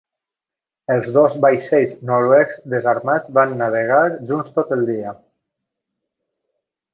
Els 0.93 1.09
dos 1.17 1.35
vaixells 1.43 1.93
noruecs 2.11 2.57
desarmats 2.73 3.29
van 3.39 3.53
navegar 3.61 4.01
junts 4.31 4.57
tot 4.57 4.75
el 4.79 4.83
dia. 4.89 5.15